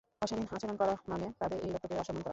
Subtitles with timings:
[0.21, 2.29] অশালীন আচরণ করা মানে তাদের এই রক্তকে অসম্মান করা।